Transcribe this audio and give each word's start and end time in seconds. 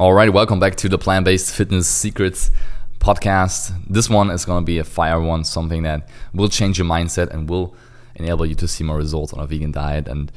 All 0.00 0.14
right, 0.14 0.32
welcome 0.32 0.58
back 0.58 0.76
to 0.76 0.88
the 0.88 0.96
Plant 0.96 1.26
Based 1.26 1.54
Fitness 1.54 1.86
Secrets 1.86 2.50
podcast. 3.00 3.78
This 3.86 4.08
one 4.08 4.30
is 4.30 4.46
going 4.46 4.62
to 4.62 4.64
be 4.64 4.78
a 4.78 4.82
fire 4.82 5.20
one, 5.20 5.44
something 5.44 5.82
that 5.82 6.08
will 6.32 6.48
change 6.48 6.78
your 6.78 6.86
mindset 6.86 7.28
and 7.28 7.46
will 7.46 7.74
enable 8.14 8.46
you 8.46 8.54
to 8.54 8.66
see 8.66 8.82
more 8.82 8.96
results 8.96 9.34
on 9.34 9.40
a 9.40 9.46
vegan 9.46 9.72
diet. 9.72 10.08
And 10.08 10.32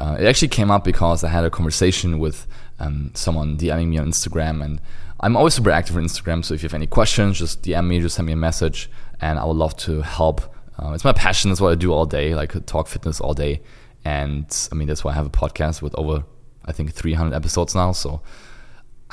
uh, 0.00 0.18
it 0.20 0.26
actually 0.26 0.48
came 0.48 0.70
up 0.70 0.84
because 0.84 1.24
I 1.24 1.30
had 1.30 1.44
a 1.44 1.50
conversation 1.50 2.18
with 2.18 2.46
um, 2.78 3.10
someone 3.14 3.56
DMing 3.56 3.88
me 3.88 3.96
on 3.96 4.08
Instagram, 4.08 4.62
and 4.62 4.82
I'm 5.20 5.34
always 5.34 5.54
super 5.54 5.70
active 5.70 5.96
on 5.96 6.04
Instagram. 6.04 6.44
So 6.44 6.52
if 6.52 6.62
you 6.62 6.66
have 6.66 6.74
any 6.74 6.86
questions, 6.86 7.38
just 7.38 7.62
DM 7.62 7.86
me, 7.86 8.00
just 8.00 8.16
send 8.16 8.26
me 8.26 8.34
a 8.34 8.36
message, 8.36 8.90
and 9.22 9.38
I 9.38 9.46
would 9.46 9.56
love 9.56 9.78
to 9.78 10.02
help. 10.02 10.42
Uh, 10.78 10.92
it's 10.92 11.04
my 11.04 11.14
passion. 11.14 11.50
That's 11.50 11.62
what 11.62 11.72
I 11.72 11.74
do 11.74 11.90
all 11.90 12.04
day. 12.04 12.34
Like 12.34 12.66
talk 12.66 12.86
fitness 12.86 13.18
all 13.22 13.32
day, 13.32 13.62
and 14.04 14.44
I 14.70 14.74
mean 14.74 14.86
that's 14.86 15.04
why 15.04 15.12
I 15.12 15.14
have 15.14 15.24
a 15.24 15.30
podcast 15.30 15.80
with 15.80 15.94
over 15.94 16.24
I 16.66 16.72
think 16.72 16.92
300 16.92 17.34
episodes 17.34 17.74
now. 17.74 17.92
So 17.92 18.20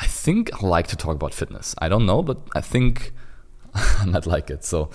I 0.04 0.06
think 0.06 0.52
I 0.54 0.68
like 0.68 0.88
to 0.88 0.98
talk 0.98 1.16
about 1.16 1.34
fitness. 1.34 1.74
I 1.78 1.88
don't 1.88 2.06
know, 2.06 2.22
but 2.22 2.38
I 2.54 2.60
think 2.60 3.14
I 3.74 4.04
might 4.04 4.26
like 4.26 4.50
it. 4.50 4.66
So 4.66 4.90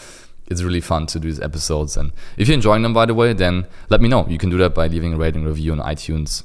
it's 0.49 0.63
really 0.63 0.83
fun 0.83 1.07
to 1.07 1.19
do 1.19 1.29
these 1.29 1.41
episodes. 1.41 1.97
And 1.97 2.13
if 2.37 2.47
you're 2.47 2.57
enjoying 2.57 2.83
them, 2.83 2.93
by 2.93 3.07
the 3.07 3.15
way, 3.15 3.33
then 3.33 3.67
let 3.89 4.03
me 4.03 4.09
know. 4.11 4.27
You 4.29 4.37
can 4.37 4.51
do 4.51 4.59
that 4.59 4.75
by 4.75 4.87
leaving 4.87 5.15
a 5.15 5.17
rating 5.17 5.45
review 5.45 5.73
on 5.73 5.79
iTunes. 5.79 6.45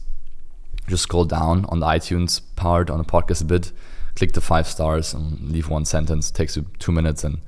Just 0.87 1.03
scroll 1.03 1.25
down 1.25 1.65
on 1.65 1.81
the 1.81 1.85
iTunes 1.85 2.39
part 2.55 2.89
on 2.89 2.99
the 2.99 3.03
podcast 3.03 3.41
a 3.41 3.45
bit, 3.45 3.73
click 4.15 4.31
the 4.31 4.39
five 4.39 4.65
stars, 4.65 5.13
and 5.13 5.51
leave 5.51 5.67
one 5.67 5.83
sentence. 5.83 6.29
It 6.29 6.33
takes 6.33 6.55
you 6.55 6.65
two 6.79 6.93
minutes 6.93 7.25
and 7.25 7.41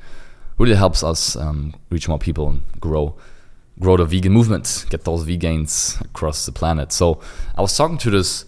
really 0.58 0.76
helps 0.76 1.02
us 1.02 1.38
um, 1.38 1.76
reach 1.90 2.10
more 2.10 2.20
people 2.20 2.50
and 2.50 2.62
grow 2.82 3.16
grow 3.80 3.96
the 3.96 4.06
vegan 4.06 4.34
movement, 4.34 4.86
get 4.90 5.06
those 5.06 5.26
vegans 5.26 6.00
across 6.02 6.46
the 6.46 6.52
planet. 6.52 6.92
So 6.92 7.22
I 7.58 7.62
was 7.62 7.76
talking 7.76 7.98
to 8.00 8.10
this 8.10 8.44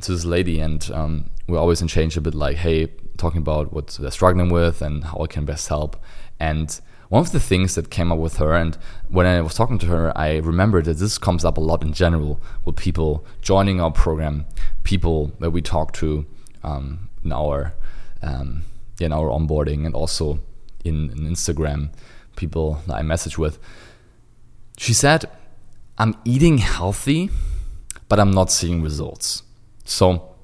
to 0.00 0.12
this 0.12 0.24
lady, 0.24 0.60
and 0.60 0.90
um, 0.92 1.30
we're 1.46 1.58
always 1.58 1.80
in 1.80 1.88
change 1.88 2.16
a 2.16 2.20
bit 2.20 2.34
like, 2.34 2.56
hey, 2.56 2.88
talking 3.16 3.38
about 3.38 3.72
what 3.72 3.88
they're 3.88 4.10
struggling 4.10 4.48
with 4.48 4.82
and 4.82 5.04
how 5.04 5.18
I 5.18 5.26
can 5.26 5.44
best 5.44 5.68
help. 5.68 5.96
And 6.38 6.78
one 7.08 7.20
of 7.20 7.32
the 7.32 7.40
things 7.40 7.74
that 7.76 7.90
came 7.90 8.10
up 8.10 8.18
with 8.18 8.38
her, 8.38 8.54
and 8.54 8.76
when 9.08 9.26
I 9.26 9.40
was 9.40 9.54
talking 9.54 9.78
to 9.78 9.86
her, 9.86 10.16
I 10.18 10.38
remembered 10.38 10.86
that 10.86 10.94
this 10.94 11.18
comes 11.18 11.44
up 11.44 11.56
a 11.56 11.60
lot 11.60 11.82
in 11.82 11.92
general 11.92 12.40
with 12.64 12.76
people 12.76 13.24
joining 13.42 13.80
our 13.80 13.92
program, 13.92 14.44
people 14.82 15.32
that 15.38 15.50
we 15.50 15.62
talk 15.62 15.92
to 15.94 16.26
um, 16.64 17.08
in 17.24 17.32
our 17.32 17.74
um, 18.22 18.64
in 18.98 19.12
our 19.12 19.28
onboarding, 19.28 19.84
and 19.86 19.94
also 19.94 20.40
in, 20.84 21.10
in 21.10 21.18
Instagram, 21.18 21.90
people 22.34 22.80
that 22.86 22.94
I 22.96 23.02
message 23.02 23.38
with. 23.38 23.58
She 24.76 24.92
said, 24.92 25.26
"I'm 25.98 26.16
eating 26.24 26.58
healthy, 26.58 27.30
but 28.08 28.18
I'm 28.18 28.32
not 28.32 28.50
seeing 28.50 28.82
results." 28.82 29.44
So 29.84 30.35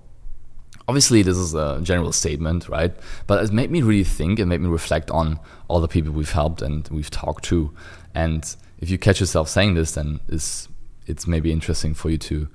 obviously 0.92 1.22
this 1.22 1.38
is 1.38 1.54
a 1.54 1.80
general 1.82 2.12
statement, 2.12 2.68
right? 2.68 2.92
But 3.26 3.42
it 3.42 3.50
made 3.50 3.70
me 3.70 3.80
really 3.80 4.04
think 4.04 4.38
and 4.38 4.46
made 4.46 4.60
me 4.60 4.68
reflect 4.68 5.10
on 5.10 5.40
all 5.66 5.80
the 5.80 5.88
people 5.88 6.12
we've 6.12 6.32
helped 6.32 6.60
and 6.60 6.86
we've 6.88 7.10
talked 7.10 7.44
to. 7.44 7.72
And 8.14 8.44
if 8.78 8.90
you 8.90 8.98
catch 8.98 9.18
yourself 9.18 9.48
saying 9.48 9.72
this, 9.72 9.92
then 9.92 10.20
it's 10.28 10.68
it's 11.06 11.26
maybe 11.26 11.50
interesting 11.50 11.94
for 11.94 12.10
you 12.10 12.18
to 12.18 12.46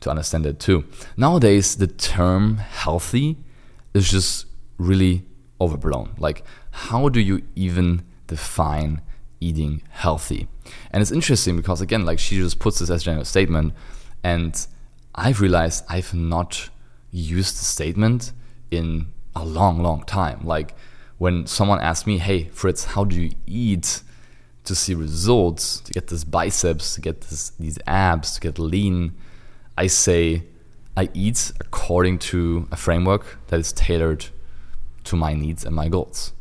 to 0.00 0.08
understand 0.08 0.46
it 0.46 0.58
too. 0.58 0.86
Nowadays, 1.18 1.76
the 1.76 1.86
term 1.86 2.56
healthy 2.56 3.36
is 3.92 4.10
just 4.10 4.46
really 4.78 5.26
overblown. 5.60 6.14
Like, 6.16 6.44
how 6.70 7.10
do 7.10 7.20
you 7.20 7.42
even 7.54 8.04
define 8.26 9.02
eating 9.38 9.82
healthy? 9.90 10.48
And 10.92 11.02
it's 11.02 11.12
interesting 11.12 11.58
because 11.58 11.82
again, 11.82 12.06
like 12.06 12.18
she 12.18 12.36
just 12.38 12.58
puts 12.58 12.78
this 12.78 12.88
as 12.88 13.02
a 13.02 13.04
general 13.04 13.26
statement, 13.26 13.74
and 14.24 14.66
I've 15.14 15.42
realized 15.42 15.84
I've 15.90 16.14
not 16.14 16.70
used 17.12 17.60
the 17.60 17.64
statement 17.64 18.32
in 18.70 19.06
a 19.36 19.44
long, 19.44 19.82
long 19.82 20.02
time. 20.04 20.40
Like 20.44 20.74
when 21.18 21.46
someone 21.46 21.80
asks 21.80 22.06
me, 22.06 22.18
hey, 22.18 22.44
Fritz, 22.48 22.86
how 22.86 23.04
do 23.04 23.20
you 23.20 23.30
eat 23.46 24.02
to 24.64 24.74
see 24.74 24.94
results, 24.94 25.80
to 25.80 25.92
get 25.92 26.08
this 26.08 26.24
biceps, 26.24 26.94
to 26.94 27.00
get 27.00 27.20
this, 27.22 27.50
these 27.50 27.78
abs, 27.86 28.34
to 28.34 28.40
get 28.40 28.58
lean? 28.58 29.14
I 29.76 29.86
say, 29.86 30.44
I 30.96 31.08
eat 31.14 31.52
according 31.60 32.18
to 32.20 32.68
a 32.70 32.76
framework 32.76 33.38
that 33.48 33.60
is 33.60 33.72
tailored 33.72 34.26
to 35.04 35.16
my 35.16 35.34
needs 35.34 35.64
and 35.64 35.74
my 35.74 35.88
goals. 35.88 36.32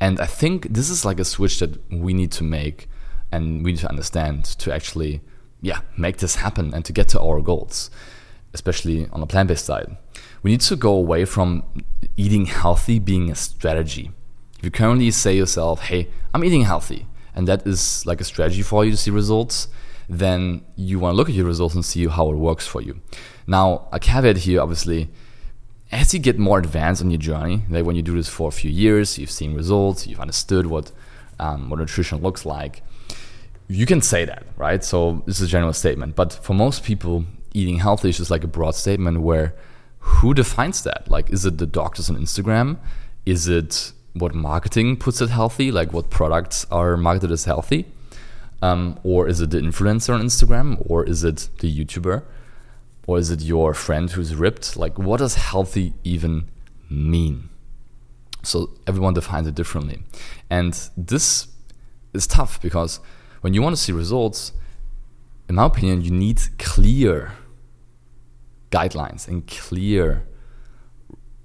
And 0.00 0.20
I 0.20 0.26
think 0.26 0.68
this 0.70 0.88
is 0.88 1.04
like 1.04 1.18
a 1.18 1.24
switch 1.24 1.58
that 1.58 1.90
we 1.90 2.14
need 2.14 2.32
to 2.32 2.44
make 2.44 2.88
and 3.30 3.64
we 3.64 3.72
need 3.72 3.80
to 3.80 3.88
understand 3.88 4.44
to 4.44 4.72
actually, 4.72 5.20
yeah, 5.60 5.80
make 5.96 6.18
this 6.18 6.36
happen 6.36 6.72
and 6.72 6.84
to 6.84 6.92
get 6.92 7.08
to 7.08 7.20
our 7.20 7.40
goals, 7.40 7.90
especially 8.58 9.08
on 9.12 9.20
the 9.20 9.26
plant 9.26 9.48
based 9.48 9.64
side 9.64 9.96
we 10.42 10.50
need 10.50 10.60
to 10.60 10.76
go 10.76 10.92
away 10.92 11.24
from 11.24 11.62
eating 12.16 12.46
healthy 12.46 12.98
being 12.98 13.30
a 13.30 13.34
strategy. 13.34 14.10
If 14.58 14.64
you 14.64 14.70
currently 14.70 15.10
say 15.10 15.36
yourself, 15.36 15.82
hey, 15.82 16.08
I'm 16.34 16.44
eating 16.44 16.62
healthy, 16.62 17.06
and 17.34 17.46
that 17.48 17.66
is 17.66 18.04
like 18.06 18.20
a 18.20 18.24
strategy 18.24 18.62
for 18.62 18.84
you 18.84 18.90
to 18.90 18.96
see 18.96 19.10
results, 19.10 19.68
then 20.08 20.64
you 20.76 20.98
want 20.98 21.12
to 21.12 21.16
look 21.16 21.28
at 21.28 21.34
your 21.34 21.46
results 21.46 21.74
and 21.74 21.84
see 21.84 22.06
how 22.06 22.30
it 22.30 22.36
works 22.36 22.66
for 22.66 22.80
you. 22.80 23.00
Now, 23.46 23.88
a 23.92 24.00
caveat 24.00 24.38
here, 24.38 24.60
obviously, 24.60 25.10
as 25.92 26.12
you 26.12 26.20
get 26.20 26.38
more 26.38 26.58
advanced 26.58 27.02
on 27.02 27.10
your 27.10 27.18
journey, 27.18 27.62
like 27.68 27.84
when 27.84 27.96
you 27.96 28.02
do 28.02 28.14
this 28.14 28.28
for 28.28 28.48
a 28.48 28.52
few 28.52 28.70
years, 28.70 29.18
you've 29.18 29.30
seen 29.30 29.54
results, 29.54 30.06
you've 30.06 30.20
understood 30.20 30.66
what 30.66 30.92
um, 31.40 31.70
what 31.70 31.78
nutrition 31.78 32.20
looks 32.20 32.44
like, 32.44 32.82
you 33.68 33.86
can 33.86 34.00
say 34.00 34.24
that, 34.24 34.42
right? 34.56 34.82
So 34.82 35.22
this 35.24 35.40
is 35.40 35.46
a 35.46 35.50
general 35.50 35.72
statement. 35.72 36.16
But 36.16 36.32
for 36.32 36.52
most 36.52 36.82
people, 36.82 37.24
eating 37.54 37.78
healthy 37.78 38.08
is 38.10 38.18
just 38.18 38.30
like 38.30 38.44
a 38.44 38.48
broad 38.48 38.74
statement 38.74 39.20
where 39.20 39.54
who 39.98 40.34
defines 40.34 40.82
that? 40.84 41.08
Like, 41.10 41.30
is 41.30 41.44
it 41.44 41.58
the 41.58 41.66
doctors 41.66 42.08
on 42.10 42.16
Instagram? 42.16 42.78
Is 43.26 43.48
it 43.48 43.92
what 44.14 44.34
marketing 44.34 44.96
puts 44.96 45.20
it 45.20 45.30
healthy? 45.30 45.70
Like, 45.70 45.92
what 45.92 46.10
products 46.10 46.66
are 46.70 46.96
marketed 46.96 47.30
as 47.30 47.44
healthy? 47.44 47.86
Um, 48.60 48.98
or 49.04 49.28
is 49.28 49.40
it 49.40 49.50
the 49.50 49.58
influencer 49.58 50.14
on 50.14 50.22
Instagram? 50.22 50.82
Or 50.88 51.04
is 51.04 51.24
it 51.24 51.48
the 51.60 51.84
YouTuber? 51.84 52.24
Or 53.06 53.18
is 53.18 53.30
it 53.30 53.42
your 53.42 53.74
friend 53.74 54.10
who's 54.10 54.34
ripped? 54.34 54.76
Like, 54.76 54.98
what 54.98 55.18
does 55.18 55.34
healthy 55.36 55.94
even 56.04 56.48
mean? 56.90 57.48
So, 58.42 58.70
everyone 58.86 59.14
defines 59.14 59.46
it 59.46 59.54
differently. 59.54 60.00
And 60.48 60.78
this 60.96 61.48
is 62.12 62.26
tough 62.26 62.60
because 62.60 63.00
when 63.40 63.54
you 63.54 63.62
want 63.62 63.76
to 63.76 63.82
see 63.82 63.92
results, 63.92 64.52
in 65.48 65.54
my 65.54 65.66
opinion, 65.66 66.02
you 66.02 66.10
need 66.10 66.40
clear 66.58 67.32
guidelines 68.70 69.26
and 69.26 69.46
clear 69.46 70.24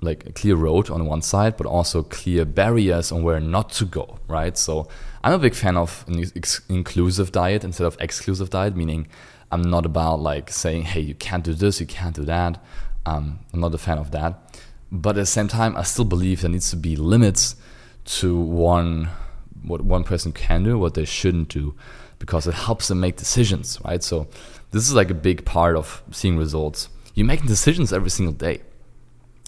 like 0.01 0.25
a 0.25 0.33
clear 0.33 0.55
road 0.55 0.89
on 0.89 1.05
one 1.05 1.21
side, 1.21 1.55
but 1.55 1.65
also 1.65 2.03
clear 2.03 2.43
barriers 2.43 3.11
on 3.11 3.23
where 3.23 3.39
not 3.39 3.69
to 3.69 3.85
go, 3.85 4.19
right? 4.27 4.57
So 4.57 4.87
I'm 5.23 5.33
a 5.33 5.39
big 5.39 5.55
fan 5.55 5.77
of 5.77 6.03
an 6.07 6.23
inclusive 6.67 7.31
diet 7.31 7.63
instead 7.63 7.87
of 7.87 7.95
exclusive 8.01 8.49
diet, 8.49 8.75
meaning 8.75 9.07
I'm 9.51 9.61
not 9.61 9.85
about 9.85 10.19
like 10.19 10.49
saying, 10.49 10.83
hey, 10.83 10.99
you 10.99 11.15
can't 11.15 11.43
do 11.43 11.53
this, 11.53 11.79
you 11.79 11.85
can't 11.85 12.15
do 12.15 12.25
that. 12.25 12.61
Um, 13.05 13.39
I'm 13.53 13.61
not 13.61 13.73
a 13.73 13.77
fan 13.77 13.97
of 13.97 14.11
that. 14.11 14.59
But 14.91 15.11
at 15.11 15.21
the 15.21 15.25
same 15.25 15.47
time, 15.47 15.75
I 15.77 15.83
still 15.83 16.05
believe 16.05 16.41
there 16.41 16.51
needs 16.51 16.69
to 16.71 16.75
be 16.75 16.95
limits 16.95 17.55
to 18.05 18.37
one 18.37 19.09
what 19.63 19.81
one 19.81 20.03
person 20.03 20.33
can 20.33 20.63
do, 20.63 20.77
what 20.77 20.93
they 20.93 21.05
shouldn't 21.05 21.47
do, 21.47 21.73
because 22.23 22.47
it 22.47 22.53
helps 22.53 22.87
them 22.87 23.01
make 23.01 23.17
decisions, 23.17 23.77
right? 23.83 24.01
So 24.01 24.27
this 24.71 24.87
is 24.87 24.93
like 24.93 25.09
a 25.09 25.19
big 25.29 25.43
part 25.43 25.75
of 25.75 26.01
seeing 26.11 26.37
results 26.37 26.87
you're 27.13 27.27
making 27.27 27.47
decisions 27.47 27.93
every 27.93 28.09
single 28.09 28.33
day. 28.33 28.61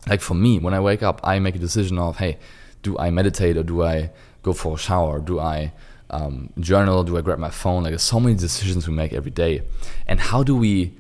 Like 0.07 0.21
for 0.21 0.35
me, 0.35 0.59
when 0.59 0.73
I 0.73 0.79
wake 0.79 1.01
up, 1.01 1.19
I 1.23 1.39
make 1.39 1.55
a 1.55 1.59
decision 1.59 1.97
of, 1.97 2.17
hey, 2.17 2.37
do 2.83 2.97
I 2.97 3.09
meditate 3.09 3.57
or 3.57 3.63
do 3.63 3.83
I 3.83 4.11
go 4.43 4.53
for 4.53 4.75
a 4.75 4.77
shower? 4.77 5.19
Do 5.19 5.39
I 5.39 5.73
um, 6.11 6.51
journal? 6.59 7.03
Do 7.03 7.17
I 7.17 7.21
grab 7.21 7.39
my 7.39 7.49
phone? 7.49 7.83
Like 7.83 7.91
there's 7.91 8.03
so 8.03 8.19
many 8.19 8.35
decisions 8.35 8.87
we 8.87 8.93
make 8.93 9.13
every 9.13 9.31
day. 9.31 9.63
And 10.05 10.19
how 10.19 10.43
do 10.43 10.55
we 10.55 10.93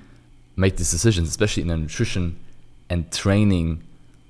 make 0.55 0.77
these 0.77 0.89
decisions, 0.89 1.29
especially 1.29 1.63
in 1.63 1.69
a 1.69 1.77
nutrition 1.77 2.39
and 2.89 3.11
training 3.11 3.83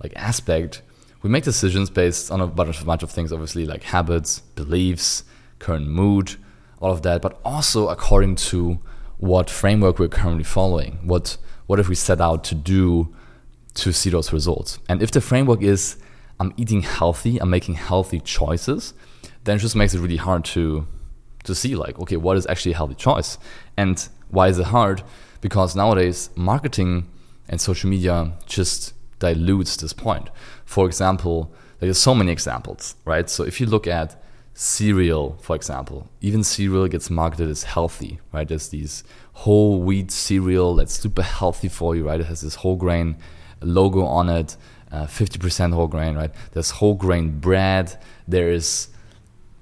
like 0.03 0.12
aspect? 0.18 0.81
We 1.21 1.30
make 1.30 1.45
decisions 1.45 1.89
based 1.89 2.31
on 2.31 2.41
a 2.41 2.48
bunch 2.48 2.81
of, 2.81 2.86
bunch 2.86 3.01
of 3.01 3.12
things, 3.12 3.31
obviously, 3.31 3.65
like 3.65 3.83
habits, 3.83 4.39
beliefs, 4.56 5.24
current 5.59 5.88
mood, 5.88 6.36
all 6.80 6.92
of 6.92 7.01
that, 7.04 7.22
but 7.22 7.39
also 7.44 7.89
according 7.89 8.36
to 8.36 8.80
what 9.18 9.50
framework 9.50 10.00
we're 10.00 10.07
currently 10.07 10.44
following, 10.44 11.00
what 11.04 11.38
what 11.68 11.80
if 11.80 11.89
we 11.89 11.95
set 11.95 12.22
out 12.22 12.44
to 12.44 12.56
do 12.56 13.13
to 13.75 13.92
see 13.92 14.10
those 14.10 14.31
results? 14.31 14.80
And 14.88 15.01
if 15.01 15.12
the 15.12 15.22
framework 15.22 15.62
is, 15.62 15.98
I'm 16.39 16.54
eating 16.57 16.81
healthy, 16.81 17.39
I'm 17.39 17.50
making 17.50 17.75
healthy 17.75 18.19
choices, 18.19 18.94
then 19.45 19.56
it 19.56 19.60
just 19.60 19.75
makes 19.75 19.94
it 19.94 20.00
really 20.00 20.18
hard 20.18 20.45
to 20.45 20.88
to 21.45 21.56
see 21.56 21.75
like, 21.75 22.00
okay, 22.00 22.18
what 22.18 22.38
is 22.38 22.45
actually 22.48 22.74
a 22.74 22.75
healthy 22.75 22.95
choice? 22.95 23.38
And 23.77 24.07
why 24.30 24.48
is 24.48 24.60
it 24.60 24.66
hard? 24.66 25.04
Because 25.42 25.75
nowadays 25.75 26.30
marketing 26.36 27.07
and 27.48 27.62
social 27.62 27.89
media 27.89 28.33
just 28.45 28.94
dilutes 29.19 29.77
this 29.77 29.94
point. 29.94 30.30
For 30.66 30.88
example, 30.88 31.54
there's 31.80 32.00
so 32.00 32.16
many 32.16 32.31
examples, 32.31 32.95
right? 33.06 33.30
So 33.30 33.44
if 33.44 33.62
you 33.62 33.68
look 33.68 33.88
at 33.88 34.22
cereal, 34.57 35.37
for 35.41 35.53
example, 35.55 36.09
even 36.21 36.41
cereal 36.41 36.87
gets 36.87 37.09
marketed 37.09 37.49
as 37.49 37.63
healthy, 37.63 38.19
right? 38.31 38.47
There's 38.47 38.69
these 38.69 39.03
whole 39.33 39.81
wheat 39.81 40.11
cereal 40.11 40.75
that's 40.75 40.93
super 40.93 41.21
healthy 41.21 41.67
for 41.67 41.93
you, 41.95 42.07
right? 42.07 42.21
It 42.21 42.27
has 42.27 42.39
this 42.39 42.55
whole 42.55 42.77
grain 42.77 43.17
logo 43.61 44.05
on 44.05 44.29
it, 44.29 44.55
uh, 44.93 45.07
50% 45.07 45.73
whole 45.73 45.87
grain, 45.87 46.15
right? 46.15 46.31
There's 46.53 46.71
whole 46.71 46.95
grain 46.95 47.37
bread. 47.39 48.01
There 48.29 48.49
is 48.49 48.87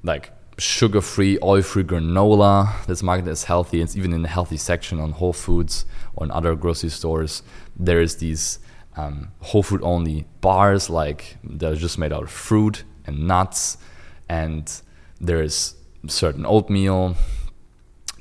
like 0.03 0.31
sugar 0.59 1.01
free, 1.01 1.39
oil 1.41 1.63
free 1.63 1.83
granola 1.83 2.85
that's 2.85 3.01
marketed 3.01 3.31
as 3.31 3.45
healthy. 3.45 3.81
It's 3.81 3.97
even 3.97 4.13
in 4.13 4.21
the 4.21 4.27
healthy 4.27 4.57
section 4.57 4.99
on 4.99 5.13
Whole 5.13 5.33
Foods 5.33 5.85
or 6.15 6.25
in 6.25 6.31
other 6.31 6.53
grocery 6.53 6.91
stores. 6.91 7.41
There 7.75 7.99
is 7.99 8.17
these 8.17 8.59
um, 8.95 9.31
whole 9.39 9.63
food 9.63 9.81
only 9.81 10.27
bars 10.41 10.87
like 10.87 11.37
that 11.43 11.71
are 11.71 11.75
just 11.75 11.97
made 11.97 12.13
out 12.13 12.21
of 12.21 12.29
fruit 12.29 12.83
and 13.07 13.27
nuts 13.27 13.77
and 14.29 14.81
there 15.19 15.41
is 15.41 15.75
certain 16.07 16.45
oatmeal. 16.45 17.15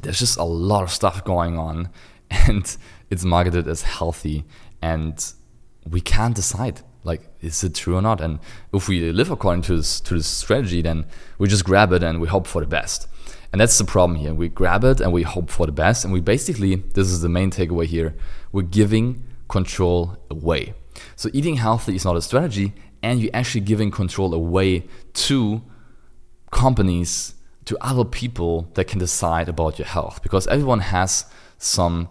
There's 0.00 0.19
just 0.19 0.38
a 0.38 0.44
lot 0.44 0.82
of 0.82 0.90
stuff 0.90 1.25
going 1.25 1.58
on 1.58 1.90
and 2.31 2.76
it's 3.10 3.25
marketed 3.25 3.69
as 3.69 3.82
healthy 3.82 4.44
and 4.81 5.32
we 5.88 6.00
can't 6.00 6.34
decide 6.34 6.81
like 7.04 7.22
is 7.40 7.64
it 7.64 7.75
true 7.75 7.96
or 7.96 8.02
not? 8.02 8.20
And 8.20 8.38
if 8.72 8.88
we 8.88 9.10
live 9.10 9.31
according 9.31 9.62
to 9.62 9.76
this 9.76 10.00
to 10.00 10.14
this 10.14 10.26
strategy 10.26 10.82
then 10.82 11.06
we 11.38 11.49
just 11.49 11.64
grab 11.64 11.93
it 11.93 12.02
and 12.02 12.20
we 12.20 12.28
hope 12.28 12.46
for 12.46 12.60
the 12.60 12.66
best. 12.66 13.08
And 13.52 13.60
that's 13.60 13.76
the 13.76 13.84
problem 13.84 14.19
here. 14.19 14.32
We 14.32 14.48
grab 14.48 14.82
it 14.84 15.00
and 15.00 15.12
we 15.12 15.25
hope 15.25 15.50
for 15.50 15.66
the 15.66 15.72
best 15.72 16.05
and 16.05 16.12
we 16.12 16.20
basically 16.20 16.76
this 16.76 17.08
is 17.08 17.20
the 17.20 17.28
main 17.28 17.50
takeaway 17.50 17.87
here 17.87 18.14
we're 18.52 18.62
giving 18.62 19.25
control 19.48 20.16
away. 20.31 20.75
So 21.16 21.31
eating 21.32 21.56
healthy 21.56 21.96
is 21.96 22.05
not 22.05 22.16
a 22.16 22.22
strategy, 22.22 22.75
and 23.02 23.20
you're 23.20 23.34
actually 23.34 23.62
giving 23.62 23.90
control 23.90 24.34
away 24.34 24.84
to 25.14 25.62
companies, 26.67 27.35
to 27.64 27.76
other 27.81 28.05
people 28.05 28.55
that 28.75 28.87
can 28.91 28.99
decide 28.99 29.49
about 29.49 29.79
your 29.79 29.88
health. 29.97 30.23
Because 30.23 30.47
everyone 30.47 30.81
has 30.81 31.26
some 31.59 32.09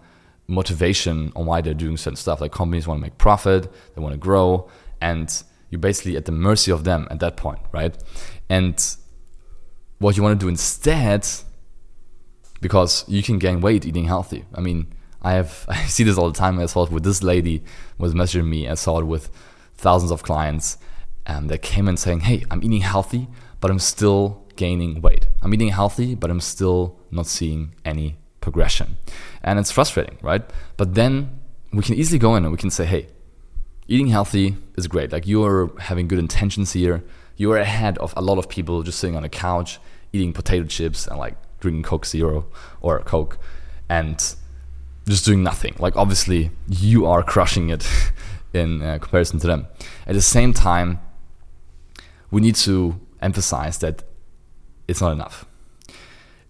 motivation 0.47 1.31
on 1.37 1.45
why 1.45 1.61
they're 1.61 1.81
doing 1.85 1.97
certain 1.97 2.17
stuff. 2.17 2.41
Like 2.41 2.51
companies 2.51 2.85
want 2.87 2.99
to 2.99 3.01
make 3.01 3.17
profit, 3.17 3.63
they 3.93 4.01
want 4.01 4.13
to 4.13 4.23
grow, 4.29 4.69
and 4.99 5.27
you're 5.69 5.79
basically 5.79 6.17
at 6.17 6.25
the 6.25 6.33
mercy 6.33 6.71
of 6.71 6.83
them 6.83 7.07
at 7.09 7.19
that 7.19 7.37
point, 7.37 7.61
right? 7.71 7.95
And 8.49 8.75
what 9.99 10.17
you 10.17 10.23
want 10.23 10.37
to 10.37 10.43
do 10.45 10.49
instead, 10.49 11.25
because 12.59 13.05
you 13.07 13.23
can 13.23 13.39
gain 13.39 13.61
weight 13.61 13.85
eating 13.85 14.05
healthy. 14.05 14.43
I 14.53 14.59
mean, 14.59 14.79
I 15.21 15.31
have 15.33 15.65
I 15.69 15.85
see 15.85 16.03
this 16.03 16.17
all 16.17 16.29
the 16.29 16.37
time. 16.37 16.59
I 16.59 16.65
saw 16.65 16.83
it 16.83 16.91
with 16.91 17.03
this 17.03 17.23
lady 17.23 17.63
was 17.97 18.13
messaging 18.13 18.47
me. 18.47 18.67
I 18.67 18.75
saw 18.75 18.99
it 18.99 19.05
with 19.05 19.29
thousands 19.75 20.11
of 20.11 20.23
clients 20.23 20.77
um, 21.25 21.47
that 21.47 21.61
came 21.61 21.87
in 21.87 21.95
saying, 21.95 22.21
"Hey, 22.21 22.43
I'm 22.51 22.61
eating 22.63 22.81
healthy, 22.81 23.27
but 23.61 23.71
I'm 23.71 23.79
still 23.79 24.40
gaining 24.55 25.01
weight. 25.01 25.27
I'm 25.41 25.53
eating 25.53 25.69
healthy, 25.69 26.15
but 26.15 26.29
I'm 26.29 26.41
still 26.41 26.97
not 27.11 27.27
seeing 27.27 27.73
any 27.85 28.17
progression." 28.39 28.97
And 29.43 29.59
it's 29.59 29.71
frustrating, 29.71 30.17
right? 30.21 30.43
But 30.77 30.95
then 30.95 31.39
we 31.71 31.83
can 31.83 31.95
easily 31.95 32.19
go 32.19 32.35
in 32.35 32.43
and 32.43 32.51
we 32.51 32.57
can 32.57 32.71
say, 32.71 32.85
"Hey, 32.85 33.07
eating 33.87 34.07
healthy 34.07 34.57
is 34.77 34.87
great. 34.87 35.11
Like 35.11 35.27
you're 35.27 35.71
having 35.79 36.07
good 36.07 36.19
intentions 36.19 36.73
here. 36.73 37.03
You're 37.37 37.57
ahead 37.57 37.97
of 37.97 38.13
a 38.15 38.21
lot 38.21 38.37
of 38.37 38.47
people 38.49 38.83
just 38.83 38.99
sitting 38.99 39.15
on 39.15 39.23
a 39.23 39.29
couch 39.29 39.79
eating 40.13 40.33
potato 40.33 40.65
chips 40.65 41.07
and 41.07 41.17
like 41.17 41.35
drinking 41.59 41.83
Coke 41.83 42.05
Zero 42.05 42.45
or 42.81 42.99
Coke." 42.99 43.37
And 43.89 44.35
just 45.07 45.25
doing 45.25 45.43
nothing. 45.43 45.75
Like 45.79 45.95
obviously 45.95 46.51
you 46.67 47.05
are 47.05 47.23
crushing 47.23 47.69
it 47.69 47.87
in 48.53 48.81
uh, 48.81 48.97
comparison 48.99 49.39
to 49.39 49.47
them. 49.47 49.67
At 50.07 50.13
the 50.13 50.21
same 50.21 50.53
time, 50.53 50.99
we 52.29 52.41
need 52.41 52.55
to 52.55 52.99
emphasize 53.21 53.77
that 53.79 54.03
it's 54.87 55.01
not 55.01 55.11
enough. 55.11 55.45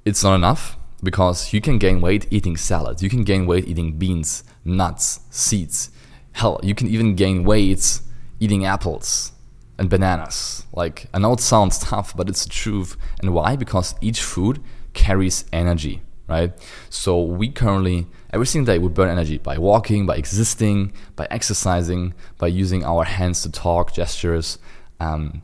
It's 0.06 0.24
not 0.24 0.36
enough 0.36 0.78
because 1.04 1.54
you 1.54 1.62
can 1.62 1.78
gain 1.78 2.01
weight 2.01 2.28
eating 2.31 2.57
salads. 2.57 3.04
You 3.04 3.10
can 3.10 3.24
gain 3.24 3.45
weight 3.45 3.68
eating 3.68 3.98
beans, 3.98 4.44
nuts, 4.66 5.22
seeds. 5.30 5.92
Hell, 6.33 6.60
you 6.63 6.74
can 6.75 6.88
even 6.88 7.16
gain 7.16 7.44
weight 7.44 8.01
eating 8.39 8.66
apples 8.66 9.33
and 9.78 9.89
bananas. 9.89 10.66
Like 10.74 11.07
I 11.13 11.19
know 11.19 11.33
it 11.33 11.39
sounds 11.39 11.80
tough, 11.89 12.16
but 12.16 12.30
it's 12.30 12.44
the 12.44 12.50
truth. 12.50 12.98
And 13.19 13.33
why? 13.33 13.56
Because 13.56 13.95
each 14.01 14.22
food 14.22 14.63
carries 14.94 15.45
energy 15.54 16.01
right? 16.31 16.54
So 16.89 17.22
we 17.22 17.50
currently 17.50 18.07
every 18.31 18.48
single 18.48 18.74
day 18.74 18.80
we 18.80 18.88
burn 18.88 19.10
energy 19.10 19.38
by 19.38 19.57
walking, 19.57 20.06
by 20.06 20.16
existing, 20.16 20.94
by 21.16 21.28
exercising, 21.30 22.13
by 22.38 22.48
using 22.48 22.86
our 22.86 23.04
hands 23.04 23.42
to 23.44 23.51
talk, 23.51 23.94
gestures, 23.94 24.57
um, 25.00 25.44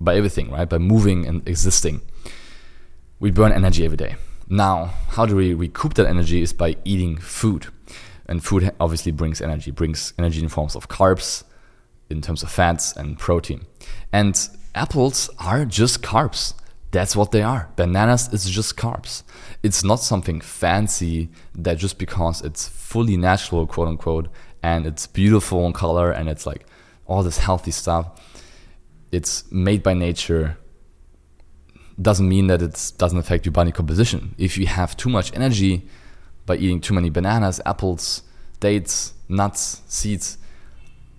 by 0.00 0.16
everything, 0.16 0.50
right? 0.50 0.68
By 0.68 0.78
moving 0.78 1.26
and 1.26 1.46
existing. 1.48 2.00
We 3.18 3.30
burn 3.30 3.52
energy 3.52 3.84
every 3.84 3.96
day. 3.96 4.16
Now, 4.48 4.92
how 5.08 5.26
do 5.26 5.34
we 5.34 5.54
recoup 5.54 5.94
that 5.94 6.06
energy? 6.06 6.42
Is 6.42 6.52
by 6.52 6.76
eating 6.84 7.16
food, 7.16 7.66
and 8.26 8.44
food 8.44 8.70
obviously 8.78 9.12
brings 9.12 9.40
energy, 9.40 9.70
brings 9.70 10.12
energy 10.18 10.42
in 10.42 10.48
forms 10.48 10.76
of 10.76 10.88
carbs, 10.88 11.44
in 12.10 12.20
terms 12.20 12.42
of 12.42 12.50
fats 12.50 12.96
and 12.96 13.18
protein. 13.18 13.66
And 14.12 14.38
apples 14.74 15.30
are 15.38 15.64
just 15.64 16.02
carbs. 16.02 16.54
That's 16.92 17.16
what 17.16 17.32
they 17.32 17.42
are. 17.42 17.68
Bananas 17.76 18.32
is 18.32 18.48
just 18.48 18.76
carbs. 18.76 19.22
It's 19.62 19.82
not 19.82 19.96
something 19.96 20.40
fancy 20.40 21.28
that 21.54 21.78
just 21.78 21.98
because 21.98 22.42
it's 22.42 22.68
fully 22.68 23.16
natural, 23.16 23.66
quote 23.66 23.88
unquote, 23.88 24.28
and 24.62 24.86
it's 24.86 25.06
beautiful 25.06 25.66
in 25.66 25.72
color 25.72 26.10
and 26.10 26.28
it's 26.28 26.46
like 26.46 26.66
all 27.06 27.22
this 27.22 27.38
healthy 27.38 27.70
stuff. 27.70 28.20
It's 29.12 29.50
made 29.50 29.82
by 29.82 29.94
nature. 29.94 30.58
Doesn't 32.00 32.28
mean 32.28 32.48
that 32.48 32.60
it 32.62 32.92
doesn't 32.98 33.18
affect 33.18 33.46
your 33.46 33.52
body 33.52 33.72
composition. 33.72 34.34
If 34.38 34.58
you 34.58 34.66
have 34.66 34.96
too 34.96 35.08
much 35.08 35.34
energy 35.34 35.88
by 36.44 36.56
eating 36.56 36.80
too 36.80 36.94
many 36.94 37.10
bananas, 37.10 37.60
apples, 37.64 38.22
dates, 38.60 39.14
nuts, 39.28 39.82
seeds, 39.86 40.38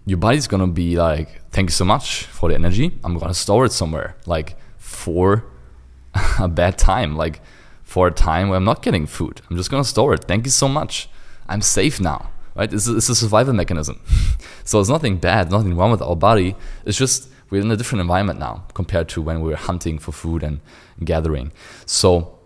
your 0.05 0.17
body's 0.17 0.47
gonna 0.47 0.67
be 0.67 0.97
like, 0.97 1.41
thank 1.51 1.69
you 1.69 1.73
so 1.73 1.85
much 1.85 2.23
for 2.25 2.49
the 2.49 2.55
energy. 2.55 2.97
I'm 3.03 3.17
gonna 3.17 3.33
store 3.33 3.65
it 3.65 3.71
somewhere, 3.71 4.15
like 4.25 4.55
for 4.77 5.45
a 6.39 6.47
bad 6.47 6.77
time, 6.77 7.15
like 7.15 7.41
for 7.83 8.07
a 8.07 8.11
time 8.11 8.49
where 8.49 8.57
I'm 8.57 8.63
not 8.63 8.81
getting 8.81 9.05
food. 9.05 9.41
I'm 9.49 9.57
just 9.57 9.69
gonna 9.69 9.83
store 9.83 10.13
it. 10.13 10.23
Thank 10.25 10.45
you 10.45 10.51
so 10.51 10.67
much. 10.67 11.09
I'm 11.49 11.61
safe 11.61 11.99
now, 11.99 12.29
right? 12.55 12.71
It's 12.71 12.87
a, 12.87 12.97
it's 12.97 13.09
a 13.09 13.15
survival 13.15 13.53
mechanism. 13.53 13.99
so 14.63 14.79
it's 14.79 14.89
nothing 14.89 15.17
bad, 15.17 15.51
nothing 15.51 15.75
wrong 15.75 15.91
with 15.91 16.01
our 16.01 16.15
body. 16.15 16.55
It's 16.85 16.97
just 16.97 17.29
we're 17.49 17.61
in 17.61 17.71
a 17.71 17.77
different 17.77 18.01
environment 18.01 18.39
now 18.39 18.65
compared 18.73 19.09
to 19.09 19.21
when 19.21 19.41
we 19.41 19.49
were 19.49 19.55
hunting 19.55 19.99
for 19.99 20.11
food 20.11 20.43
and 20.43 20.59
gathering. 21.03 21.51
So 21.85 22.37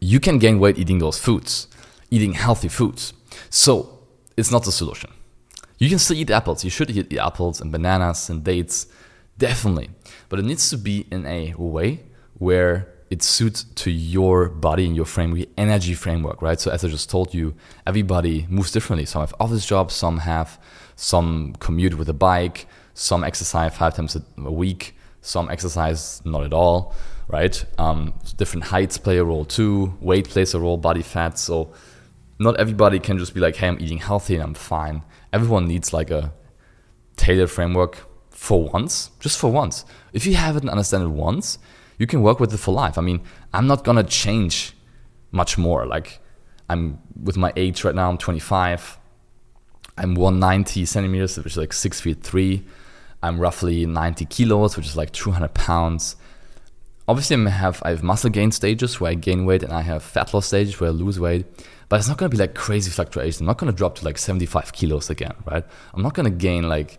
you 0.00 0.20
can 0.20 0.38
gain 0.38 0.58
weight 0.58 0.78
eating 0.78 0.98
those 0.98 1.18
foods, 1.18 1.68
eating 2.10 2.34
healthy 2.34 2.68
foods. 2.68 3.12
So 3.50 3.98
it's 4.36 4.50
not 4.50 4.64
the 4.64 4.72
solution. 4.72 5.10
You 5.78 5.88
can 5.88 5.98
still 5.98 6.16
eat 6.16 6.30
apples. 6.30 6.64
You 6.64 6.70
should 6.70 6.90
eat 6.90 7.16
apples 7.18 7.60
and 7.60 7.70
bananas 7.70 8.30
and 8.30 8.42
dates, 8.42 8.86
definitely. 9.36 9.90
But 10.28 10.38
it 10.38 10.44
needs 10.44 10.70
to 10.70 10.78
be 10.78 11.06
in 11.10 11.26
a 11.26 11.54
way 11.56 12.04
where 12.34 12.92
it 13.10 13.22
suits 13.22 13.64
to 13.64 13.90
your 13.90 14.48
body 14.48 14.86
and 14.86 14.96
your 14.96 15.04
frame, 15.04 15.36
your 15.36 15.46
energy 15.56 15.94
framework, 15.94 16.42
right? 16.42 16.58
So 16.58 16.70
as 16.70 16.84
I 16.84 16.88
just 16.88 17.08
told 17.08 17.34
you, 17.34 17.54
everybody 17.86 18.46
moves 18.48 18.72
differently. 18.72 19.06
Some 19.06 19.20
have 19.20 19.34
office 19.38 19.64
jobs, 19.64 19.94
some 19.94 20.18
have 20.18 20.58
some 20.96 21.54
commute 21.60 21.96
with 21.96 22.08
a 22.08 22.14
bike, 22.14 22.66
some 22.96 23.22
exercise 23.22 23.76
five 23.76 23.94
times 23.94 24.16
a 24.16 24.50
week, 24.50 24.96
some 25.20 25.50
exercise 25.50 26.24
not 26.24 26.44
at 26.44 26.54
all, 26.54 26.94
right? 27.28 27.62
Um, 27.76 28.14
different 28.38 28.64
heights 28.64 28.96
play 28.96 29.18
a 29.18 29.24
role 29.24 29.44
too. 29.44 29.94
Weight 30.00 30.30
plays 30.30 30.54
a 30.54 30.60
role, 30.60 30.78
body 30.78 31.02
fat. 31.02 31.38
So 31.38 31.74
not 32.38 32.58
everybody 32.58 32.98
can 32.98 33.18
just 33.18 33.34
be 33.34 33.40
like, 33.40 33.56
hey, 33.56 33.68
I'm 33.68 33.78
eating 33.80 33.98
healthy 33.98 34.34
and 34.34 34.42
I'm 34.42 34.54
fine. 34.54 35.02
Everyone 35.30 35.68
needs 35.68 35.92
like 35.92 36.10
a 36.10 36.32
tailored 37.16 37.50
framework 37.50 37.98
for 38.30 38.64
once, 38.64 39.10
just 39.20 39.38
for 39.38 39.52
once. 39.52 39.84
If 40.14 40.24
you 40.24 40.34
have 40.36 40.56
it 40.56 40.62
and 40.62 40.70
understand 40.70 41.04
it 41.04 41.08
once, 41.08 41.58
you 41.98 42.06
can 42.06 42.22
work 42.22 42.40
with 42.40 42.54
it 42.54 42.58
for 42.58 42.72
life. 42.72 42.96
I 42.96 43.02
mean, 43.02 43.20
I'm 43.52 43.66
not 43.66 43.84
gonna 43.84 44.04
change 44.04 44.72
much 45.32 45.58
more. 45.58 45.84
Like 45.84 46.18
I'm 46.70 46.98
with 47.22 47.36
my 47.36 47.52
age 47.56 47.84
right 47.84 47.94
now, 47.94 48.08
I'm 48.08 48.16
25. 48.16 48.98
I'm 49.98 50.14
190 50.14 50.86
centimeters, 50.86 51.36
which 51.36 51.52
is 51.52 51.56
like 51.58 51.74
six 51.74 52.00
feet 52.00 52.22
three. 52.22 52.64
I'm 53.22 53.38
roughly 53.40 53.86
90 53.86 54.24
kilos, 54.26 54.76
which 54.76 54.86
is 54.86 54.96
like 54.96 55.12
200 55.12 55.54
pounds. 55.54 56.16
Obviously, 57.08 57.36
I 57.36 57.50
have 57.50 57.82
I 57.84 57.90
have 57.90 58.02
muscle 58.02 58.30
gain 58.30 58.50
stages 58.52 59.00
where 59.00 59.12
I 59.12 59.14
gain 59.14 59.44
weight, 59.46 59.62
and 59.62 59.72
I 59.72 59.82
have 59.82 60.02
fat 60.02 60.34
loss 60.34 60.46
stages 60.46 60.80
where 60.80 60.90
I 60.90 60.92
lose 60.92 61.20
weight. 61.20 61.46
But 61.88 62.00
it's 62.00 62.08
not 62.08 62.18
gonna 62.18 62.30
be 62.30 62.36
like 62.36 62.54
crazy 62.54 62.90
fluctuation. 62.90 63.44
I'm 63.44 63.46
not 63.46 63.58
gonna 63.58 63.72
drop 63.72 63.96
to 63.96 64.04
like 64.04 64.18
75 64.18 64.72
kilos 64.72 65.08
again, 65.08 65.34
right? 65.50 65.64
I'm 65.94 66.02
not 66.02 66.14
gonna 66.14 66.30
gain 66.30 66.68
like 66.68 66.98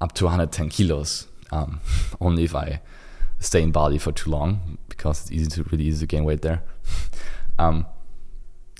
up 0.00 0.12
to 0.12 0.24
110 0.24 0.68
kilos. 0.68 1.26
Um, 1.52 1.80
only 2.20 2.44
if 2.44 2.54
I 2.54 2.80
stay 3.38 3.62
in 3.62 3.72
Bali 3.72 3.98
for 3.98 4.12
too 4.12 4.30
long 4.30 4.78
because 4.88 5.22
it's 5.22 5.32
easy 5.32 5.50
to 5.50 5.62
really 5.64 5.84
easy 5.84 6.00
to 6.00 6.06
gain 6.06 6.24
weight 6.24 6.42
there. 6.42 6.62
um, 7.58 7.86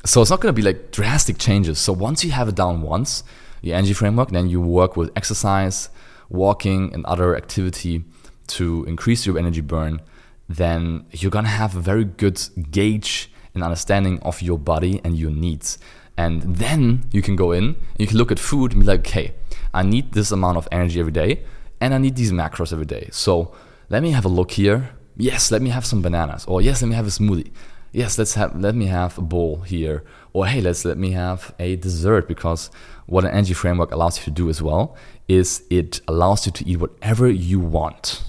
so 0.04 0.22
it's 0.22 0.30
not 0.30 0.40
going 0.40 0.54
to 0.54 0.56
be 0.56 0.62
like 0.62 0.92
drastic 0.92 1.38
changes. 1.38 1.78
So 1.78 1.92
once 1.92 2.24
you 2.24 2.30
have 2.30 2.48
it 2.48 2.54
down 2.54 2.82
once, 2.82 3.22
your 3.62 3.76
energy 3.76 3.92
framework, 3.92 4.30
then 4.30 4.48
you 4.48 4.60
work 4.60 4.96
with 4.96 5.10
exercise, 5.16 5.90
walking, 6.30 6.92
and 6.94 7.04
other 7.04 7.36
activity 7.36 8.04
to 8.46 8.84
increase 8.84 9.26
your 9.26 9.38
energy 9.38 9.60
burn. 9.60 10.00
Then 10.48 11.06
you're 11.12 11.30
gonna 11.30 11.48
have 11.48 11.76
a 11.76 11.80
very 11.80 12.04
good 12.04 12.40
gauge 12.70 13.30
and 13.54 13.62
understanding 13.62 14.18
of 14.20 14.40
your 14.40 14.58
body 14.58 15.00
and 15.04 15.16
your 15.16 15.30
needs. 15.30 15.78
And 16.16 16.42
then 16.42 17.04
you 17.12 17.22
can 17.22 17.36
go 17.36 17.52
in 17.52 17.76
you 17.98 18.06
can 18.06 18.16
look 18.16 18.32
at 18.32 18.38
food 18.38 18.72
and 18.72 18.80
be 18.80 18.86
like, 18.86 19.00
okay, 19.00 19.34
I 19.72 19.82
need 19.82 20.12
this 20.12 20.32
amount 20.32 20.58
of 20.58 20.68
energy 20.72 20.98
every 21.00 21.12
day, 21.12 21.44
and 21.80 21.94
I 21.94 21.98
need 21.98 22.16
these 22.16 22.32
macros 22.32 22.72
every 22.72 22.86
day. 22.86 23.08
So 23.12 23.54
let 23.88 24.02
me 24.02 24.10
have 24.10 24.24
a 24.24 24.28
look 24.28 24.52
here. 24.52 24.90
Yes, 25.16 25.50
let 25.50 25.62
me 25.62 25.70
have 25.70 25.84
some 25.84 26.02
bananas. 26.02 26.44
Or 26.46 26.62
yes, 26.62 26.82
let 26.82 26.88
me 26.88 26.94
have 26.94 27.06
a 27.06 27.10
smoothie. 27.10 27.50
Yes, 27.92 28.18
let's 28.18 28.34
have 28.34 28.58
let 28.58 28.74
me 28.74 28.86
have 28.86 29.18
a 29.18 29.22
bowl 29.22 29.62
here. 29.62 30.04
Or 30.32 30.46
hey, 30.46 30.60
let's 30.60 30.84
let 30.84 30.96
me 30.96 31.10
have 31.12 31.54
a 31.58 31.76
dessert 31.76 32.28
because 32.28 32.70
what 33.06 33.24
an 33.24 33.30
energy 33.30 33.54
framework 33.54 33.90
allows 33.90 34.18
you 34.18 34.24
to 34.24 34.30
do 34.30 34.48
as 34.48 34.62
well 34.62 34.96
is 35.26 35.64
it 35.70 36.00
allows 36.06 36.46
you 36.46 36.52
to 36.52 36.68
eat 36.68 36.78
whatever 36.78 37.28
you 37.28 37.58
want 37.58 38.22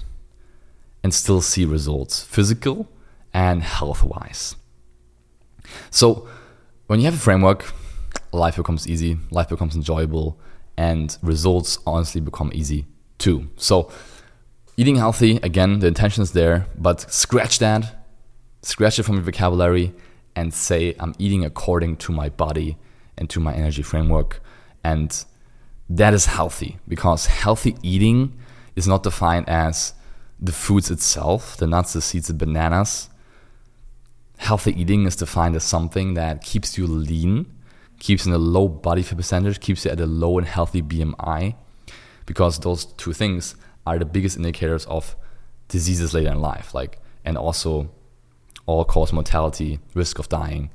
and 1.02 1.14
still 1.14 1.40
see 1.40 1.64
results, 1.64 2.22
physical 2.22 2.88
and 3.32 3.62
health 3.62 4.02
wise. 4.02 4.56
So 5.90 6.28
when 6.86 7.00
you 7.00 7.06
have 7.06 7.14
a 7.14 7.18
framework, 7.18 7.72
life 8.32 8.56
becomes 8.56 8.88
easy, 8.88 9.18
life 9.30 9.48
becomes 9.48 9.74
enjoyable, 9.74 10.38
and 10.76 11.16
results 11.22 11.78
honestly 11.86 12.20
become 12.20 12.50
easy 12.54 12.86
too. 13.18 13.48
So 13.56 13.90
eating 14.76 14.96
healthy, 14.96 15.36
again, 15.42 15.78
the 15.78 15.86
intention 15.86 16.22
is 16.22 16.32
there, 16.32 16.66
but 16.76 17.00
scratch 17.12 17.58
that, 17.60 18.01
scratch 18.62 18.98
it 18.98 19.02
from 19.02 19.16
your 19.16 19.24
vocabulary, 19.24 19.94
and 20.34 20.54
say, 20.54 20.94
I'm 20.98 21.14
eating 21.18 21.44
according 21.44 21.96
to 21.98 22.12
my 22.12 22.28
body 22.28 22.78
and 23.18 23.28
to 23.30 23.40
my 23.40 23.54
energy 23.54 23.82
framework. 23.82 24.40
And 24.82 25.24
that 25.90 26.14
is 26.14 26.26
healthy 26.26 26.78
because 26.88 27.26
healthy 27.26 27.76
eating 27.82 28.38
is 28.74 28.88
not 28.88 29.02
defined 29.02 29.48
as 29.48 29.94
the 30.40 30.52
foods 30.52 30.90
itself, 30.90 31.56
the 31.56 31.66
nuts, 31.66 31.92
the 31.92 32.00
seeds, 32.00 32.28
the 32.28 32.34
bananas. 32.34 33.10
Healthy 34.38 34.80
eating 34.80 35.06
is 35.06 35.16
defined 35.16 35.54
as 35.54 35.64
something 35.64 36.14
that 36.14 36.42
keeps 36.42 36.78
you 36.78 36.86
lean, 36.86 37.52
keeps 38.00 38.26
in 38.26 38.32
a 38.32 38.38
low 38.38 38.66
body 38.66 39.02
fat 39.02 39.16
percentage, 39.16 39.60
keeps 39.60 39.84
you 39.84 39.90
at 39.90 40.00
a 40.00 40.06
low 40.06 40.38
and 40.38 40.46
healthy 40.46 40.82
BMI, 40.82 41.54
because 42.26 42.58
those 42.58 42.86
two 42.86 43.12
things 43.12 43.54
are 43.86 43.98
the 43.98 44.04
biggest 44.04 44.36
indicators 44.36 44.86
of 44.86 45.14
diseases 45.68 46.14
later 46.14 46.30
in 46.30 46.40
life, 46.40 46.74
like 46.74 46.98
and 47.24 47.38
also 47.38 47.90
all 48.66 48.84
cause 48.84 49.12
mortality, 49.12 49.80
risk 49.94 50.18
of 50.18 50.28
dying, 50.28 50.70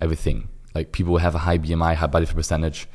everything. 0.00 0.48
Like 0.74 0.92
people 0.92 1.12
who 1.12 1.18
have 1.18 1.34
a 1.34 1.38
high 1.38 1.58
BMI, 1.58 1.94
high 1.94 2.06
body 2.06 2.26
fat 2.26 2.36
percentage, 2.36 2.88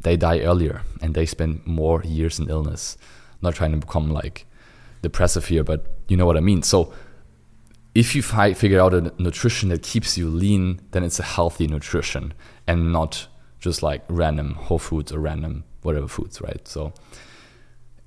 they 0.00 0.16
die 0.16 0.40
earlier 0.40 0.82
and 1.00 1.14
they 1.14 1.26
spend 1.26 1.66
more 1.66 2.02
years 2.04 2.38
in 2.38 2.48
illness. 2.48 2.96
not 3.42 3.54
trying 3.54 3.72
to 3.72 3.78
become 3.78 4.10
like 4.10 4.46
depressive 5.02 5.46
here, 5.46 5.64
but 5.64 5.86
you 6.08 6.16
know 6.16 6.26
what 6.26 6.36
I 6.36 6.40
mean. 6.40 6.62
So 6.62 6.92
if 7.94 8.14
you 8.14 8.22
fi- 8.22 8.54
figure 8.54 8.80
out 8.80 8.94
a 8.94 9.12
nutrition 9.18 9.68
that 9.70 9.82
keeps 9.82 10.18
you 10.18 10.28
lean, 10.28 10.80
then 10.90 11.02
it's 11.02 11.18
a 11.18 11.22
healthy 11.22 11.66
nutrition 11.66 12.34
and 12.66 12.92
not 12.92 13.26
just 13.58 13.82
like 13.82 14.02
random 14.08 14.54
whole 14.54 14.78
foods 14.78 15.12
or 15.12 15.18
random 15.18 15.64
whatever 15.82 16.08
foods, 16.08 16.40
right? 16.40 16.66
So 16.68 16.92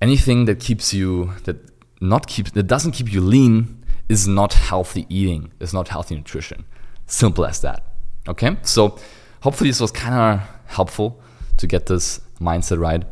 anything 0.01 0.45
that 0.45 0.59
keeps 0.59 0.93
you 0.93 1.33
that 1.45 1.57
not 2.01 2.27
keep 2.27 2.51
that 2.51 2.63
doesn't 2.63 2.91
keep 2.91 3.11
you 3.11 3.21
lean 3.21 3.78
is 4.09 4.27
not 4.27 4.53
healthy 4.53 5.05
eating. 5.07 5.51
It's 5.59 5.73
not 5.73 5.87
healthy 5.87 6.15
nutrition. 6.15 6.65
Simple 7.05 7.45
as 7.45 7.61
that. 7.61 7.85
Okay? 8.27 8.57
So 8.63 8.99
hopefully 9.41 9.69
this 9.69 9.79
was 9.79 9.91
kind 9.91 10.15
of 10.15 10.49
helpful 10.65 11.21
to 11.57 11.67
get 11.67 11.85
this 11.85 12.19
mindset 12.41 12.79
right 12.79 13.03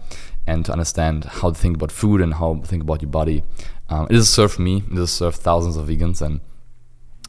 and 0.47 0.65
to 0.65 0.71
understand 0.71 1.25
how 1.25 1.51
to 1.51 1.55
think 1.55 1.75
about 1.75 1.91
food 1.91 2.21
and 2.21 2.33
how 2.33 2.55
to 2.55 2.67
think 2.67 2.81
about 2.81 3.01
your 3.01 3.11
body. 3.11 3.43
Um, 3.89 4.07
it 4.09 4.15
has 4.15 4.29
served 4.29 4.59
me, 4.59 4.77
it 4.91 4.97
has 4.97 5.11
served 5.11 5.37
thousands 5.37 5.77
of 5.77 5.87
vegans, 5.87 6.21
and 6.21 6.39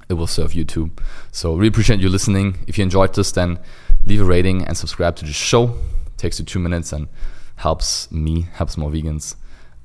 it 0.08 0.14
will 0.14 0.26
serve 0.26 0.54
you 0.54 0.64
too. 0.64 0.90
So, 1.30 1.54
really 1.54 1.68
appreciate 1.68 2.00
you 2.00 2.08
listening. 2.08 2.58
If 2.66 2.78
you 2.78 2.82
enjoyed 2.82 3.14
this, 3.14 3.32
then 3.32 3.58
leave 4.04 4.20
a 4.20 4.24
rating 4.24 4.64
and 4.64 4.76
subscribe 4.76 5.16
to 5.16 5.24
the 5.24 5.32
show. 5.32 5.76
It 6.06 6.16
takes 6.16 6.38
you 6.38 6.44
two 6.44 6.58
minutes 6.58 6.92
and 6.92 7.08
helps 7.56 8.10
me, 8.10 8.42
helps 8.52 8.76
more 8.76 8.90
vegans, 8.90 9.36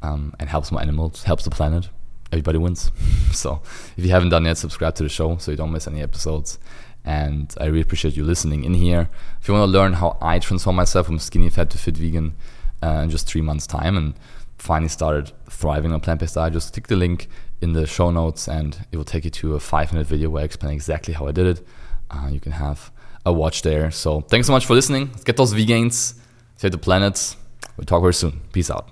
um, 0.01 0.33
and 0.39 0.49
helps 0.49 0.71
more 0.71 0.81
animals, 0.81 1.23
helps 1.23 1.43
the 1.43 1.49
planet. 1.49 1.89
Everybody 2.33 2.57
wins. 2.57 2.91
so, 3.31 3.61
if 3.95 4.03
you 4.03 4.09
haven't 4.09 4.29
done 4.29 4.45
yet, 4.45 4.57
subscribe 4.57 4.95
to 4.95 5.03
the 5.03 5.09
show 5.09 5.37
so 5.37 5.51
you 5.51 5.57
don't 5.57 5.71
miss 5.71 5.87
any 5.87 6.01
episodes. 6.01 6.57
And 7.05 7.53
I 7.61 7.65
really 7.65 7.81
appreciate 7.81 8.15
you 8.15 8.23
listening 8.23 8.63
in 8.63 8.73
here. 8.73 9.07
If 9.39 9.47
you 9.47 9.53
want 9.53 9.69
to 9.69 9.71
learn 9.71 9.93
how 9.93 10.17
I 10.19 10.39
transform 10.39 10.75
myself 10.75 11.05
from 11.05 11.19
skinny 11.19 11.51
fat 11.51 11.69
to 11.69 11.77
fit 11.77 11.95
vegan 11.95 12.33
uh, 12.81 13.01
in 13.03 13.11
just 13.11 13.27
three 13.27 13.41
months' 13.41 13.67
time 13.67 13.95
and 13.97 14.15
finally 14.57 14.89
started 14.89 15.31
thriving 15.47 15.91
on 15.91 15.99
plant 15.99 16.21
based 16.21 16.33
diet, 16.33 16.53
just 16.53 16.73
click 16.73 16.87
the 16.87 16.95
link 16.95 17.27
in 17.61 17.73
the 17.73 17.85
show 17.85 18.09
notes 18.09 18.47
and 18.47 18.83
it 18.91 18.97
will 18.97 19.03
take 19.03 19.25
you 19.25 19.29
to 19.29 19.53
a 19.53 19.59
five 19.59 19.93
minute 19.93 20.07
video 20.07 20.31
where 20.31 20.41
I 20.41 20.45
explain 20.45 20.73
exactly 20.73 21.13
how 21.13 21.27
I 21.27 21.33
did 21.33 21.45
it. 21.45 21.67
Uh, 22.09 22.29
you 22.31 22.39
can 22.39 22.53
have 22.53 22.91
a 23.27 23.31
watch 23.31 23.61
there. 23.61 23.91
So 23.91 24.21
thanks 24.21 24.47
so 24.47 24.53
much 24.53 24.65
for 24.65 24.73
listening. 24.73 25.09
Let's 25.11 25.23
get 25.23 25.37
those 25.37 25.53
vegans, 25.53 26.15
save 26.55 26.71
the 26.71 26.79
planet. 26.79 27.35
We'll 27.77 27.85
talk 27.85 28.01
very 28.01 28.13
soon. 28.15 28.41
Peace 28.51 28.71
out. 28.71 28.89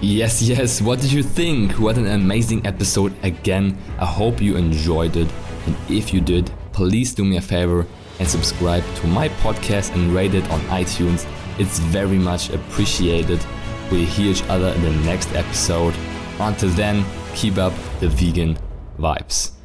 Yes, 0.00 0.40
yes. 0.40 0.80
What 0.80 1.00
did 1.00 1.10
you 1.10 1.24
think? 1.24 1.72
What 1.72 1.98
an 1.98 2.06
amazing 2.06 2.64
episode 2.64 3.12
again. 3.24 3.76
I 3.98 4.06
hope 4.06 4.40
you 4.40 4.56
enjoyed 4.56 5.16
it. 5.16 5.28
And 5.66 5.76
if 5.90 6.14
you 6.14 6.20
did, 6.20 6.50
please 6.72 7.12
do 7.14 7.24
me 7.24 7.36
a 7.36 7.40
favor 7.40 7.84
and 8.20 8.28
subscribe 8.28 8.84
to 8.96 9.06
my 9.08 9.28
podcast 9.40 9.92
and 9.94 10.14
rate 10.14 10.34
it 10.34 10.48
on 10.50 10.60
iTunes. 10.70 11.26
It's 11.58 11.80
very 11.80 12.18
much 12.18 12.50
appreciated. 12.50 13.44
We'll 13.90 14.06
hear 14.06 14.30
each 14.30 14.44
other 14.44 14.68
in 14.68 14.82
the 14.82 14.92
next 15.04 15.32
episode. 15.34 15.94
Until 16.38 16.68
then, 16.70 17.04
keep 17.34 17.58
up 17.58 17.72
the 17.98 18.08
vegan 18.08 18.56
vibes. 19.00 19.57